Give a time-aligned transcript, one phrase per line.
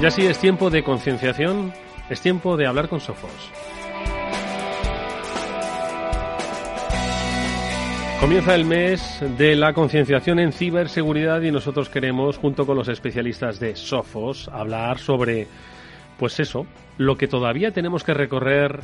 [0.00, 1.74] Ya sí es tiempo de concienciación,
[2.08, 3.30] es tiempo de hablar con Sofos.
[8.18, 13.60] Comienza el mes de la concienciación en ciberseguridad y nosotros queremos, junto con los especialistas
[13.60, 15.46] de Sofos, hablar sobre,
[16.18, 18.80] pues eso, lo que todavía tenemos que recorrer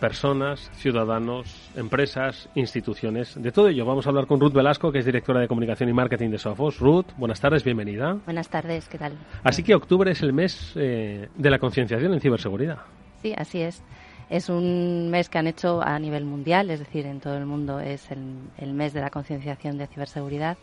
[0.00, 3.40] personas, ciudadanos, empresas, instituciones.
[3.40, 5.92] De todo ello vamos a hablar con Ruth Velasco, que es directora de comunicación y
[5.92, 6.80] marketing de Sofos.
[6.80, 8.16] Ruth, buenas tardes, bienvenida.
[8.24, 9.12] Buenas tardes, ¿qué tal?
[9.44, 12.78] Así que octubre es el mes eh, de la concienciación en ciberseguridad.
[13.22, 13.82] Sí, así es.
[14.30, 17.80] Es un mes que han hecho a nivel mundial, es decir, en todo el mundo
[17.80, 20.56] es el, el mes de la concienciación de ciberseguridad.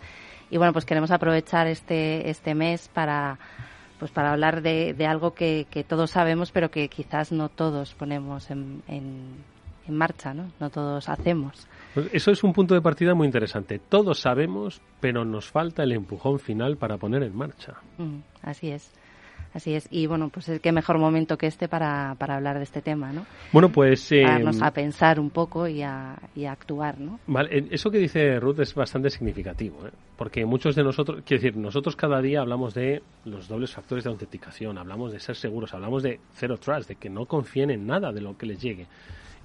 [0.49, 3.37] Y bueno, pues queremos aprovechar este, este mes para
[3.99, 7.93] pues para hablar de, de algo que, que, todos sabemos, pero que quizás no todos
[7.95, 9.43] ponemos en, en,
[9.87, 10.51] en marcha, ¿no?
[10.59, 11.67] No todos hacemos.
[11.93, 13.79] Pues eso es un punto de partida muy interesante.
[13.79, 17.73] Todos sabemos, pero nos falta el empujón final para poner en marcha.
[17.97, 18.91] Mm, así es.
[19.53, 19.87] Así es.
[19.89, 23.25] Y bueno, pues qué mejor momento que este para, para hablar de este tema, ¿no?
[23.51, 24.11] Bueno, pues...
[24.11, 27.19] Eh, darnos a pensar un poco y a, y a, actuar, ¿no?
[27.25, 29.91] Vale, eso que dice Ruth es bastante significativo, ¿eh?
[30.17, 34.09] Porque muchos de nosotros, quiero decir, nosotros cada día hablamos de los dobles factores de
[34.09, 38.11] autenticación, hablamos de ser seguros, hablamos de cero trust, de que no confíen en nada
[38.11, 38.87] de lo que les llegue.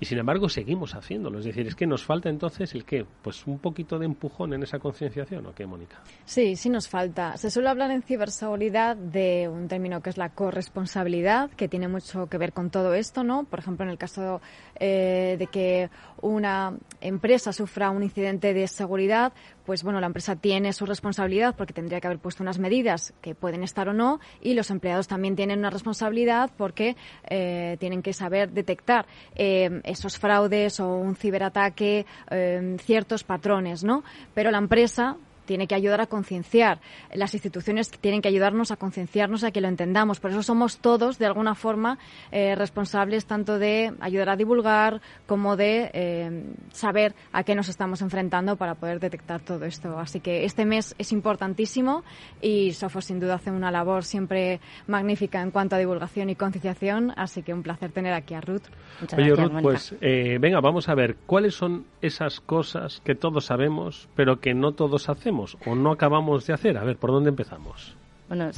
[0.03, 1.39] Y sin embargo seguimos haciéndolo.
[1.39, 3.06] Es decir, es que nos falta entonces el qué?
[3.23, 6.03] Pues un poquito de empujón en esa concienciación, ¿o qué, Mónica?
[6.25, 7.36] Sí, sí nos falta.
[7.36, 12.27] Se suele hablar en ciberseguridad de un término que es la corresponsabilidad, que tiene mucho
[12.27, 13.45] que ver con todo esto, ¿no?
[13.45, 14.41] Por ejemplo, en el caso
[14.81, 15.89] eh, de que
[16.23, 19.33] una empresa sufra un incidente de seguridad,
[19.67, 23.34] pues bueno, la empresa tiene su responsabilidad porque tendría que haber puesto unas medidas que
[23.34, 26.97] pueden estar o no y los empleados también tienen una responsabilidad porque
[27.29, 34.05] eh, tienen que saber detectar eh, esos fraudes o un ciberataque, eh, ciertos patrones, ¿no?
[34.33, 36.80] Pero la empresa tiene que ayudar a concienciar.
[37.13, 40.20] Las instituciones tienen que ayudarnos a concienciarnos, a que lo entendamos.
[40.20, 41.98] Por eso somos todos, de alguna forma,
[42.30, 48.02] eh, responsables tanto de ayudar a divulgar como de eh, saber a qué nos estamos
[48.02, 49.98] enfrentando para poder detectar todo esto.
[49.98, 52.05] Así que este mes es importantísimo
[52.41, 57.13] y Sofos, sin duda, hace una labor siempre magnífica en cuanto a divulgación y concienciación.
[57.17, 58.63] Así que un placer tener aquí a Ruth.
[59.01, 63.14] Muchas Oye, gracias, Ruth, pues eh, venga, vamos a ver cuáles son esas cosas que
[63.14, 66.79] todos sabemos, pero que no todos hacemos o no acabamos de hacer?
[66.79, 67.95] A ver, ¿por dónde empezamos?
[68.29, 68.51] Bueno,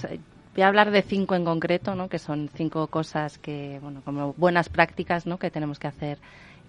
[0.54, 2.08] voy a hablar de cinco en concreto, ¿no?
[2.08, 5.38] que son cinco cosas que, bueno, como buenas prácticas ¿no?
[5.38, 6.18] que tenemos que hacer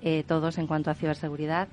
[0.01, 1.67] eh, todos en cuanto a ciberseguridad.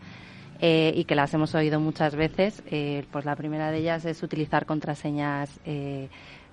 [0.64, 2.62] Eh, y que las hemos oído muchas veces.
[2.66, 5.58] Eh, pues la primera de ellas es utilizar contraseñas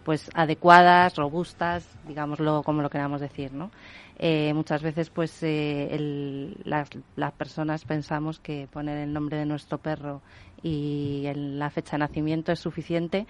[0.03, 3.71] pues adecuadas, robustas, digámoslo como lo queramos decir, ¿no?
[4.17, 9.45] Eh, muchas veces pues eh, el, las, las, personas pensamos que poner el nombre de
[9.45, 10.21] nuestro perro
[10.61, 13.27] y el, la fecha de nacimiento es suficiente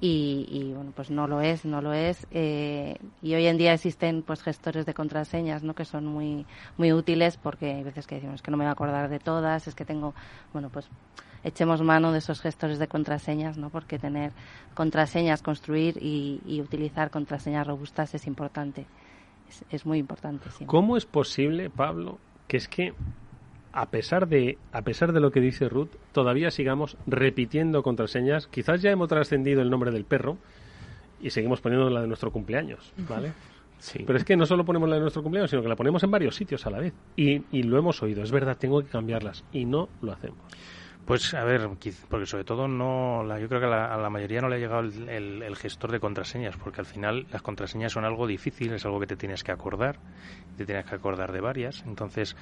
[0.00, 3.72] y, y, bueno pues no lo es no lo es eh, y hoy en día
[3.72, 6.46] existen pues gestores de contraseñas no que son muy
[6.76, 9.66] muy útiles porque hay veces que decimos que no me voy a acordar de todas
[9.68, 10.14] es que tengo
[10.52, 10.88] bueno pues
[11.44, 13.68] echemos mano de esos gestores de contraseñas, ¿no?
[13.68, 14.32] Porque tener
[14.74, 18.86] contraseñas, construir y, y utilizar contraseñas robustas es importante.
[19.48, 20.44] Es, es muy importante.
[20.44, 20.66] Siempre.
[20.66, 22.18] ¿Cómo es posible, Pablo,
[22.48, 22.94] que es que
[23.74, 28.46] a pesar de a pesar de lo que dice Ruth, todavía sigamos repitiendo contraseñas?
[28.46, 30.38] Quizás ya hemos trascendido el nombre del perro
[31.20, 33.32] y seguimos poniendo la de nuestro cumpleaños, ¿vale?
[33.78, 34.04] Sí.
[34.06, 36.10] Pero es que no solo ponemos la de nuestro cumpleaños, sino que la ponemos en
[36.10, 36.94] varios sitios a la vez.
[37.16, 39.44] Y, y lo hemos oído, es verdad, tengo que cambiarlas.
[39.52, 40.38] Y no lo hacemos.
[41.04, 41.68] Pues a ver,
[42.08, 44.56] porque sobre todo no, la, yo creo que a la, a la, mayoría no le
[44.56, 48.26] ha llegado el, el, el, gestor de contraseñas, porque al final las contraseñas son algo
[48.26, 49.98] difícil, es algo que te tienes que acordar,
[50.56, 52.36] te tienes que acordar de varias, entonces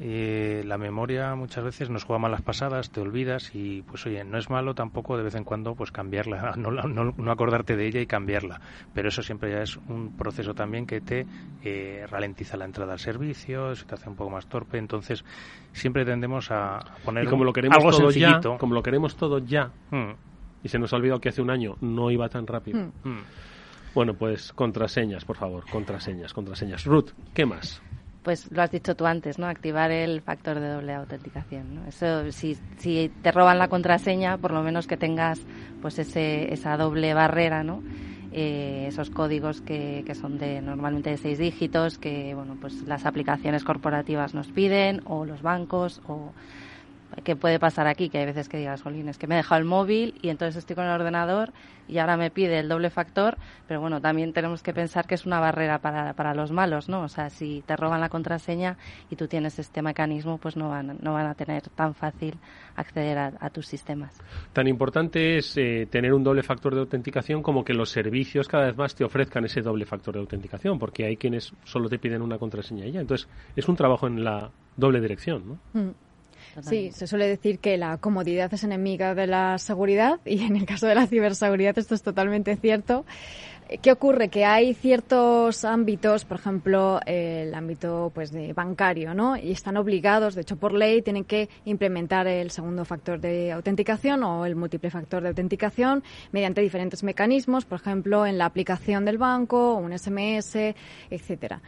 [0.00, 4.36] eh, la memoria muchas veces nos juega malas pasadas, te olvidas y pues oye, no
[4.36, 8.00] es malo tampoco de vez en cuando pues cambiarla, no, no, no acordarte de ella
[8.00, 8.60] y cambiarla,
[8.94, 11.26] pero eso siempre ya es un proceso también que te
[11.62, 15.24] eh, ralentiza la entrada al servicio, se te hace un poco más torpe, entonces
[15.72, 19.38] siempre tendemos a poner y como lo queremos algo todo ya, como lo queremos todo
[19.38, 20.12] ya hmm.
[20.62, 22.80] y se nos ha olvidado que hace un año no iba tan rápido.
[22.80, 23.08] Hmm.
[23.08, 23.22] Hmm.
[23.94, 26.84] Bueno, pues contraseñas, por favor, contraseñas, contraseñas.
[26.86, 27.82] Ruth, ¿qué más?
[28.22, 29.46] pues lo has dicho tú antes, ¿no?
[29.46, 31.86] Activar el factor de doble autenticación, ¿no?
[31.86, 35.40] Eso, si, si te roban la contraseña, por lo menos que tengas,
[35.80, 37.82] pues ese, esa doble barrera, ¿no?
[38.32, 43.04] Eh, esos códigos que, que son de normalmente de seis dígitos, que, bueno, pues las
[43.04, 46.32] aplicaciones corporativas nos piden, o los bancos, o
[47.24, 48.08] ¿Qué puede pasar aquí?
[48.08, 50.56] Que hay veces que digas, Jolín, es que me he dejado el móvil y entonces
[50.56, 51.52] estoy con el ordenador
[51.88, 53.36] y ahora me pide el doble factor,
[53.68, 57.02] pero bueno, también tenemos que pensar que es una barrera para, para los malos, ¿no?
[57.02, 58.78] O sea, si te roban la contraseña
[59.10, 62.34] y tú tienes este mecanismo, pues no van, no van a tener tan fácil
[62.76, 64.18] acceder a, tus sistemas.
[64.52, 68.66] Tan importante es eh, tener un doble factor de autenticación como que los servicios cada
[68.66, 72.22] vez más te ofrezcan ese doble factor de autenticación, porque hay quienes solo te piden
[72.22, 73.00] una contraseña y ya.
[73.00, 75.80] Entonces, es un trabajo en la doble dirección, ¿no?
[75.80, 75.90] Mm.
[76.60, 80.66] Sí, se suele decir que la comodidad es enemiga de la seguridad y en el
[80.66, 83.04] caso de la ciberseguridad esto es totalmente cierto.
[83.80, 84.28] ¿Qué ocurre?
[84.28, 89.36] Que hay ciertos ámbitos, por ejemplo, el ámbito pues de bancario, ¿no?
[89.36, 94.24] Y están obligados, de hecho por ley, tienen que implementar el segundo factor de autenticación
[94.24, 96.02] o el múltiple factor de autenticación
[96.32, 100.74] mediante diferentes mecanismos, por ejemplo, en la aplicación del banco, un SMS,
[101.08, 101.62] etcétera.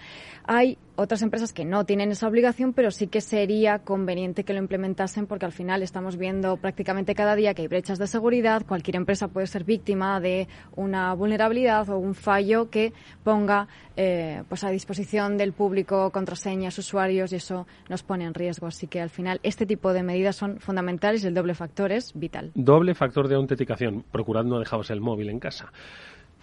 [0.46, 4.60] Hay otras empresas que no tienen esa obligación, pero sí que sería conveniente que lo
[4.60, 8.64] implementasen porque al final estamos viendo prácticamente cada día que hay brechas de seguridad.
[8.66, 12.92] Cualquier empresa puede ser víctima de una vulnerabilidad o un fallo que
[13.22, 18.66] ponga eh, pues a disposición del público contraseñas, usuarios y eso nos pone en riesgo.
[18.66, 22.12] Así que al final este tipo de medidas son fundamentales y el doble factor es
[22.14, 22.52] vital.
[22.54, 24.04] Doble factor de autenticación.
[24.10, 25.72] Procurad no dejaros el móvil en casa.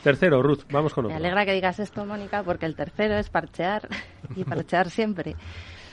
[0.03, 1.13] Tercero, Ruth, vamos con otro.
[1.13, 3.88] Me alegra que digas esto, Mónica, porque el tercero es parchear
[4.36, 5.36] y parchear siempre.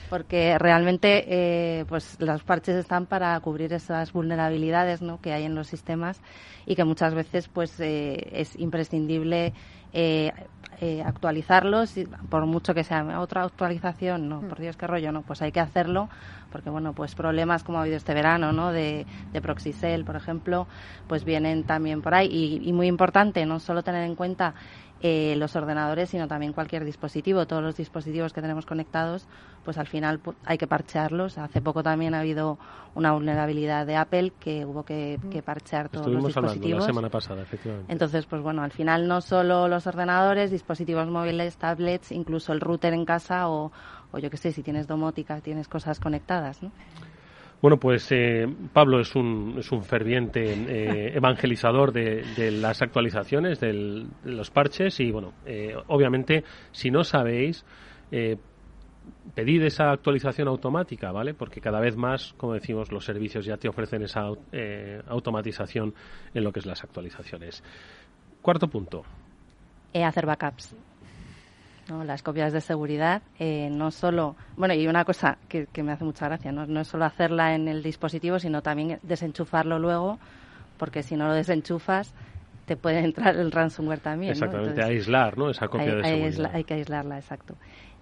[0.08, 5.20] Porque realmente eh, pues los parches están para cubrir esas vulnerabilidades ¿no?
[5.20, 6.22] que hay en los sistemas
[6.64, 9.52] y que muchas veces pues eh, es imprescindible
[9.92, 10.32] eh,
[10.80, 11.94] eh, actualizarlos,
[12.30, 15.58] por mucho que sea otra actualización, no, por Dios qué rollo, no, pues hay que
[15.58, 16.08] hacerlo,
[16.52, 18.70] porque bueno, pues problemas como ha habido este verano, ¿no?
[18.70, 20.68] De, de Proxicel, por ejemplo,
[21.08, 22.28] pues vienen también por ahí.
[22.30, 24.54] Y, y muy importante, no solo tener en cuenta
[25.00, 27.46] eh, los ordenadores, sino también cualquier dispositivo.
[27.46, 29.26] Todos los dispositivos que tenemos conectados,
[29.64, 31.38] pues al final hay que parchearlos.
[31.38, 32.58] Hace poco también ha habido
[32.94, 36.80] una vulnerabilidad de Apple que hubo que, parchear todos los dispositivos.
[36.80, 37.92] la semana pasada, efectivamente.
[37.92, 42.92] Entonces, pues bueno, al final no solo los ordenadores, dispositivos móviles, tablets, incluso el router
[42.92, 43.70] en casa o,
[44.10, 46.72] o yo qué sé, si tienes domótica, tienes cosas conectadas, ¿no?
[47.60, 54.06] Bueno, pues eh, Pablo es un, es un ferviente eh, evangelizador de, las actualizaciones, de
[54.24, 57.64] los parches y, bueno, eh, obviamente, si no sabéis,
[59.34, 61.34] pedid esa actualización automática, ¿vale?
[61.34, 64.28] Porque cada vez más, como decimos, los servicios ya te ofrecen esa
[65.08, 65.94] automatización
[66.34, 67.64] en lo que es las actualizaciones.
[68.40, 69.02] Cuarto punto.
[69.94, 70.76] hacer backups.
[72.04, 76.26] Las copias de seguridad, eh, no solo, bueno, y una cosa que, me hace mucha
[76.26, 76.66] gracia, ¿no?
[76.66, 80.18] no es solo hacerla en el dispositivo, sino también desenchufarlo luego,
[80.76, 82.12] porque si no lo desenchufas,
[82.66, 84.32] te puede entrar el ransomware también.
[84.32, 85.48] Exactamente, aislar, ¿no?
[85.48, 86.50] Esa copia de seguridad.
[86.54, 87.54] hay que aislarla, exacto.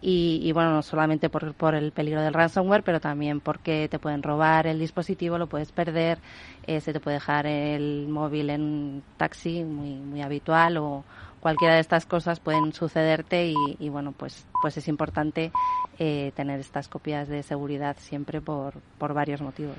[0.02, 4.22] Y, bueno, no solamente por, por, el peligro del ransomware, pero también porque te pueden
[4.22, 6.18] robar el dispositivo, lo puedes perder,
[6.66, 11.04] eh, se te puede dejar el móvil en un taxi muy, muy habitual o,
[11.46, 15.52] cualquiera de estas cosas pueden sucederte y, bueno, pues, pues es importante
[15.96, 19.76] eh, tener estas copias de seguridad siempre por, por varios motivos.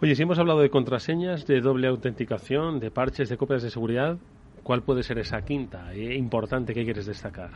[0.00, 4.16] Oye, si hemos hablado de contraseñas, de doble autenticación, de parches, de copias de seguridad,
[4.62, 7.50] ¿cuál puede ser esa quinta e importante que quieres destacar?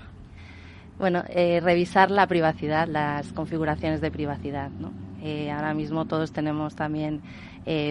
[0.98, 4.68] Bueno, eh, revisar la privacidad, las configuraciones de privacidad.
[4.72, 4.92] ¿no?
[5.22, 7.22] Eh, ahora mismo todos tenemos también,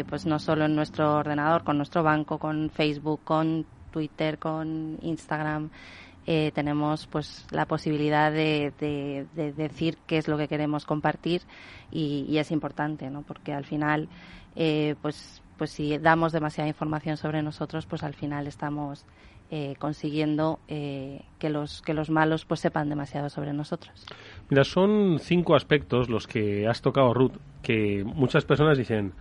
[0.07, 5.69] pues no solo en nuestro ordenador, con nuestro banco, con Facebook, con Twitter, con Instagram,
[6.25, 8.71] eh, tenemos pues la posibilidad de,
[9.35, 11.41] decir qué es lo que queremos compartir
[11.91, 13.23] y, es importante, ¿no?
[13.23, 14.07] Porque al final,
[14.55, 19.05] eh, pues, pues si damos demasiada información sobre nosotros, pues al final estamos
[19.51, 24.05] eh, consiguiendo que los que los malos pues sepan demasiado sobre nosotros.
[24.49, 29.13] Mira, son cinco aspectos los que has tocado, Ruth, que muchas personas dicen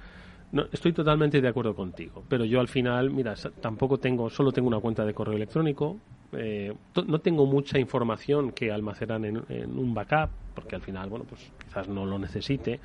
[0.53, 4.69] no, estoy totalmente de acuerdo contigo, pero yo al final, mira, tampoco tengo, solo tengo
[4.69, 5.97] una cuenta de correo electrónico,
[6.33, 6.73] eh,
[7.07, 9.39] no tengo mucha información que almacenar en,
[9.79, 12.81] un backup, porque al final, bueno, pues quizás no lo necesite.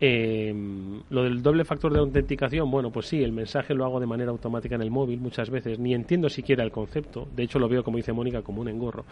[0.00, 0.54] Eh,
[1.10, 4.30] lo del doble factor de autenticación, bueno, pues sí, el mensaje lo hago de manera
[4.30, 7.82] automática en el móvil muchas veces, ni entiendo siquiera el concepto, de hecho lo veo,
[7.84, 9.04] como dice Mónica, como un engorro.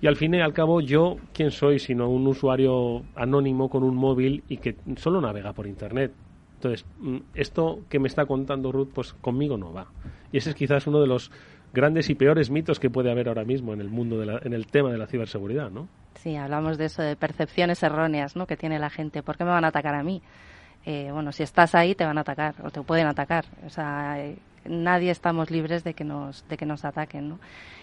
[0.00, 3.96] Y al fin y al cabo, yo, ¿quién soy sino un usuario anónimo con un
[3.96, 6.12] móvil y que solo navega por Internet?
[6.62, 9.86] Entonces, mm, esto que me está contando Ruth, pues conmigo no va.
[10.30, 11.30] Y ese es quizás uno de los
[11.72, 14.66] grandes y peores mitos que puede haber ahora mismo en el mundo, de en el
[14.66, 15.88] tema de la ciberseguridad, ¿no?
[16.16, 18.46] Sí, hablamos de eso, de percepciones erróneas, ¿no?
[18.46, 19.22] Que tiene la gente.
[19.22, 20.20] ¿Por qué me van a atacar a mí?
[20.84, 23.44] Eh, bueno, si estás ahí te van a atacar o te pueden atacar.
[23.66, 24.16] O sea,
[24.64, 27.38] nadie estamos libres de que nos, de que nos ataquen, ¿no?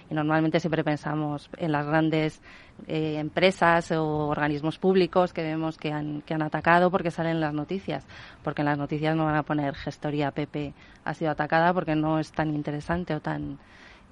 [0.10, 2.42] Y normalmente siempre pensamos en las grandes
[2.88, 7.54] eh, empresas o organismos públicos que vemos que han, que han atacado porque salen las
[7.54, 8.06] noticias.
[8.42, 10.74] Porque en las noticias no van a poner gestoría PP
[11.04, 13.58] ha sido atacada porque no es tan interesante o tan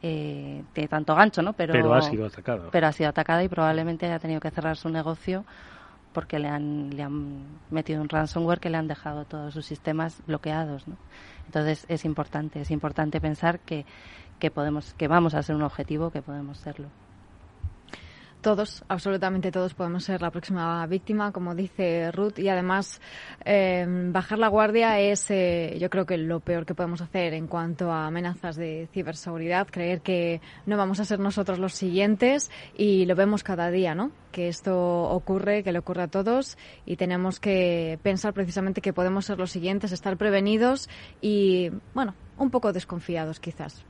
[0.01, 1.53] eh, de tanto gancho, ¿no?
[1.53, 2.69] Pero, pero ha sido atacada.
[2.71, 5.45] Pero ha sido atacada y probablemente haya tenido que cerrar su negocio
[6.15, 10.23] porque le han, le han metido un ransomware que le han dejado todos sus sistemas
[10.25, 10.87] bloqueados.
[10.87, 10.95] ¿no?
[11.45, 13.85] Entonces es importante, es importante pensar que,
[14.39, 16.87] que, podemos, que vamos a ser un objetivo, que podemos serlo.
[18.45, 23.01] Todos, absolutamente todos podemos ser la próxima víctima, como dice Ruth, y además
[23.43, 27.47] eh, bajar la guardia es, eh, yo creo que lo peor que podemos hacer en
[27.47, 33.07] cuanto a amenazas de ciberseguridad, creer que no vamos a ser nosotros los siguientes y
[33.07, 34.11] lo vemos cada día, ¿no?
[34.31, 34.77] Que esto
[35.09, 39.49] ocurre, que le ocurre a todos y tenemos que pensar precisamente que podemos ser los
[39.49, 40.87] siguientes, estar prevenidos
[41.19, 43.83] y, bueno, un poco desconfiados quizás.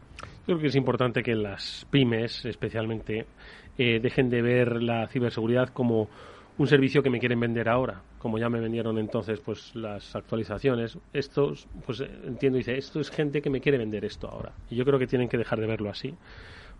[0.45, 3.25] Creo que es importante que las pymes, especialmente,
[3.77, 6.08] eh, dejen de ver la ciberseguridad como
[6.58, 10.98] un servicio que me quieren vender ahora, como ya me vendieron entonces pues las actualizaciones.
[11.12, 11.53] Esto,
[11.86, 14.53] pues entiendo, dice, esto es gente que me quiere vender esto ahora.
[14.70, 16.13] Y yo creo que tienen que dejar de verlo así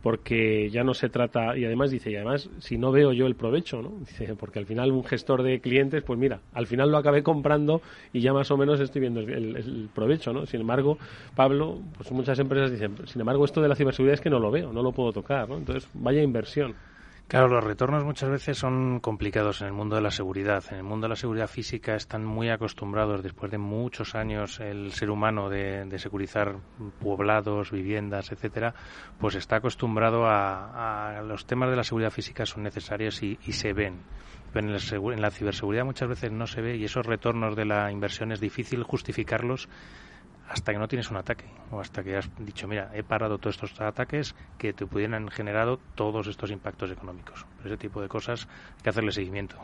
[0.06, 3.34] porque ya no se trata, y además dice, y además si no veo yo el
[3.34, 3.90] provecho, ¿no?
[4.02, 7.82] Dice, porque al final un gestor de clientes, pues mira, al final lo acabé comprando
[8.14, 10.46] y ya más o menos estoy viendo el, el, provecho, ¿no?
[10.46, 11.00] Sin embargo,
[11.34, 14.52] Pablo, pues muchas empresas dicen, sin embargo, esto de la ciberseguridad es que no lo
[14.52, 15.58] veo, no lo puedo tocar, ¿no?
[15.58, 16.76] Entonces, vaya inversión.
[17.28, 20.64] Claro, los retornos muchas veces son complicados en el mundo de la seguridad.
[20.70, 24.92] En el mundo de la seguridad física están muy acostumbrados, después de muchos años, el
[24.92, 26.58] ser humano de, de securizar
[27.02, 28.76] poblados, viviendas, etcétera,
[29.20, 33.54] pues está acostumbrado a, a, los temas de la seguridad física son necesarios y, y
[33.54, 34.04] se ven.
[34.54, 37.92] Pero en en la ciberseguridad muchas veces no se ve y esos retornos de la
[37.92, 39.68] inversión es difícil justificarlos
[40.50, 43.56] hasta que no tienes un ataque o hasta que has dicho, mira, he parado todos
[43.56, 47.46] estos ataques que te pudieran generado todos estos impactos económicos.
[47.64, 48.48] Ese tipo de cosas
[48.78, 49.58] hay que hacerle seguimiento.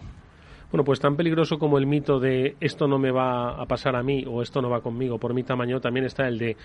[0.71, 4.03] Bueno, pues tan peligroso como el mito de esto no me va a pasar a
[4.03, 6.55] mí o esto no va conmigo por mi tamaño, también está el de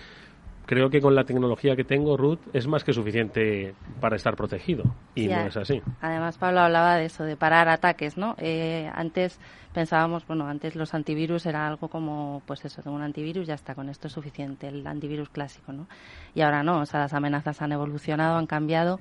[0.67, 4.83] creo que con la tecnología que tengo, Ruth, es más que suficiente para estar protegido.
[5.15, 5.81] Y no es así.
[6.01, 8.35] Además, Pablo hablaba de eso, de parar ataques, ¿no?
[8.37, 9.39] Eh, antes
[9.73, 13.75] pensábamos, bueno, antes los antivirus era algo como, pues eso, tengo un antivirus, ya está,
[13.75, 15.87] con esto es suficiente, el antivirus clásico, ¿no?
[16.35, 18.99] Y ahora no, o sea, las amenazas han evolucionado, han cambiado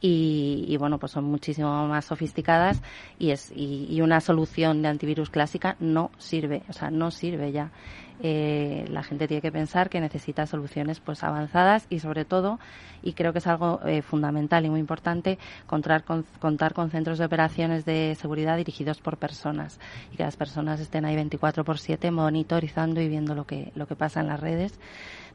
[0.00, 2.82] y, y bueno, pues son muchísimo más sofisticadas
[3.18, 7.52] y, es, y, y una solución de antivirus clásica no sirve, o sea, no sirve
[7.52, 7.70] ya
[8.24, 12.60] eh, la gente tiene que pensar que necesita soluciones pues avanzadas y sobre todo
[13.02, 16.24] y creo que es algo eh, fundamental y muy importante contar con,
[16.90, 19.80] centros de operaciones de seguridad dirigidos por personas
[20.12, 23.88] y que las personas estén ahí 24 por 7 monitorizando y viendo lo que lo
[23.88, 24.78] que pasa en las redes.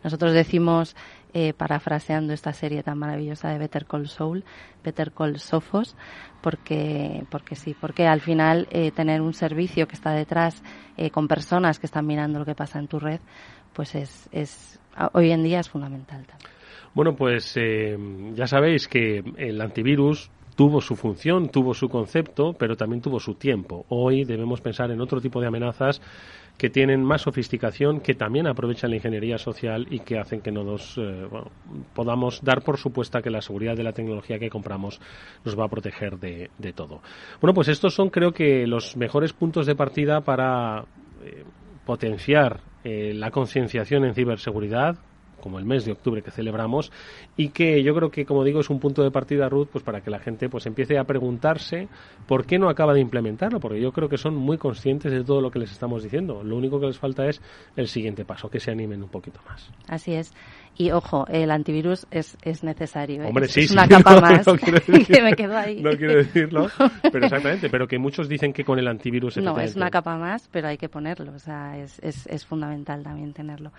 [0.03, 0.95] Nosotros decimos,
[1.33, 4.45] eh, parafraseando esta serie tan maravillosa de Better Call Soul,
[4.83, 5.95] Better Call Sophos,
[6.41, 10.63] porque, porque sí, porque al final eh, tener un servicio que está detrás
[10.97, 13.19] eh, con personas que están mirando lo que pasa en tu red,
[13.73, 14.79] pues es, es
[15.13, 16.25] hoy en día es fundamental.
[16.93, 17.55] Bueno, pues
[18.33, 23.35] ya sabéis que el antivirus tuvo su función, tuvo su concepto, pero también tuvo su
[23.35, 23.85] tiempo.
[23.89, 26.01] Hoy debemos pensar en otro tipo de amenazas
[26.57, 30.63] que tienen más sofisticación, que también aprovechan la ingeniería social y que hacen que no
[30.63, 31.27] nos eh,
[31.93, 34.99] podamos dar por supuesta que la seguridad de la tecnología que compramos
[35.45, 37.01] nos va a proteger de, de todo.
[37.39, 40.85] Bueno, pues estos son creo que los mejores puntos de partida para
[41.23, 41.43] eh,
[41.85, 44.97] potenciar eh, la concienciación en ciberseguridad,
[45.41, 46.91] como el mes de octubre que celebramos
[47.35, 50.01] y que yo creo que como digo es un punto de partida Ruth pues para
[50.01, 51.87] que la gente pues empiece a preguntarse
[52.27, 55.41] por qué no acaba de implementarlo porque yo creo que son muy conscientes de todo
[55.41, 57.41] lo que les estamos diciendo lo único que les falta es
[57.75, 60.33] el siguiente paso que se animen un poquito más así es
[60.79, 63.23] y ojo, el antivirus es, es necesario.
[63.23, 63.27] ¿eh?
[63.27, 65.81] Hombre, sí, es sí, una capa no, más no quiero decir- que me quedo ahí.
[65.81, 66.67] No quiero decirlo,
[67.11, 70.47] pero exactamente, pero que muchos dicen que con el antivirus No, es una capa más,
[70.51, 73.71] pero hay que ponerlo, o sea, es, es, es fundamental también tenerlo.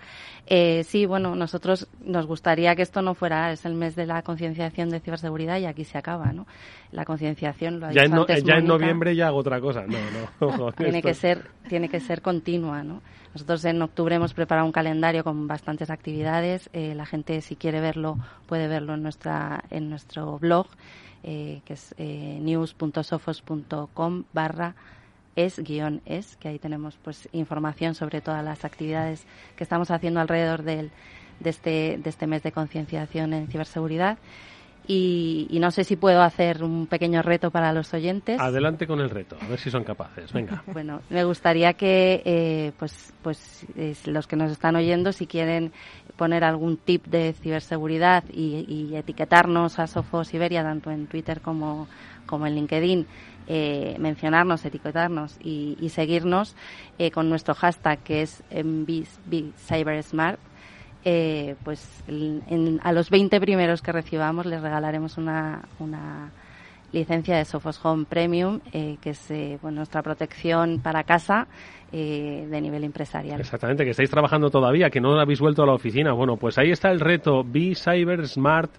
[0.45, 4.21] Eh, sí, bueno, nosotros nos gustaría que esto no fuera, es el mes de la
[4.21, 6.45] concienciación de ciberseguridad y aquí se acaba, ¿no?
[6.91, 9.85] La concienciación, lo ha ya, dicho en, antes ya en noviembre ya hago otra cosa.
[9.87, 9.97] No,
[10.39, 10.71] no.
[10.77, 13.01] tiene que ser tiene que ser continua no
[13.33, 17.79] nosotros en octubre hemos preparado un calendario con bastantes actividades eh, la gente si quiere
[17.79, 20.67] verlo puede verlo en nuestra en nuestro blog
[21.23, 24.75] eh, que es eh, news.sofos.com barra
[25.35, 29.25] es guion es que ahí tenemos pues información sobre todas las actividades
[29.55, 30.91] que estamos haciendo alrededor del,
[31.39, 34.17] de este de este mes de concienciación en ciberseguridad
[34.91, 38.39] Y, no sé si puedo hacer un pequeño reto para los oyentes.
[38.39, 40.33] Adelante con el reto, a ver si son capaces.
[40.33, 40.63] Venga.
[40.73, 43.67] bueno, me gustaría que eh, pues, pues
[44.07, 45.73] los que nos están oyendo, si quieren
[46.17, 51.87] poner algún tip de ciberseguridad y, etiquetarnos a Sofos Iberia, tanto en Twitter como,
[52.25, 53.05] como en LinkedIn,
[53.47, 56.55] eh, mencionarnos, etiquetarnos y, seguirnos
[56.97, 58.43] eh, con nuestro hashtag que es
[59.67, 60.39] CyberSmart
[61.05, 62.03] eh, pues
[62.81, 66.31] a los 20 primeros que recibamos les regalaremos una, una
[66.91, 71.47] licencia de Sophos Home Premium, eh, que es eh, nuestra protección para casa
[71.91, 73.39] de nivel empresarial.
[73.39, 76.13] Exactamente, que estáis trabajando todavía, que no habéis vuelto a la oficina.
[76.13, 78.69] Bueno, pues ahí está el reto Be Cyber Smart,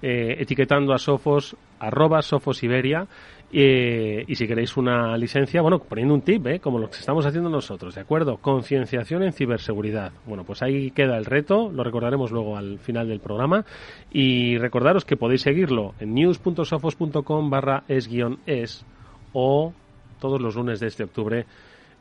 [0.00, 3.06] etiquetando a Sophos, arroba Sophos Iberia.
[3.50, 6.60] Eh, y si queréis una licencia, bueno, poniendo un tip, ¿eh?
[6.60, 8.36] como lo que estamos haciendo nosotros, ¿de acuerdo?
[8.36, 10.12] Concienciación en ciberseguridad.
[10.26, 13.64] Bueno, pues ahí queda el reto, lo recordaremos luego al final del programa.
[14.12, 18.84] Y recordaros que podéis seguirlo en news.sofos.com barra es-es
[19.32, 19.72] o
[20.20, 21.46] todos los lunes de este octubre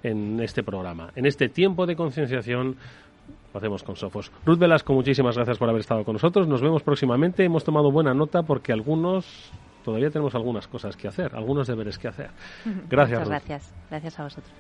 [0.04, 1.12] en este programa.
[1.16, 2.76] En este tiempo de concienciación
[3.54, 4.32] lo hacemos con Sofos.
[4.46, 6.48] Ruth Velasco, muchísimas gracias por haber estado con nosotros.
[6.48, 7.46] Nos vemos próximamente.
[7.46, 9.52] Hemos tomado buena nota porque algunos
[9.88, 12.30] todavía tenemos algunas cosas que hacer, algunos deberes que hacer.
[12.90, 13.20] Gracias.
[13.22, 13.74] Muchas gracias.
[13.90, 14.54] Gracias a vosotros.